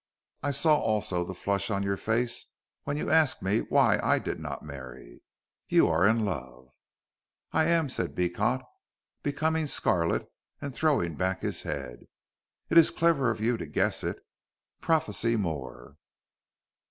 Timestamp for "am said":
7.65-8.15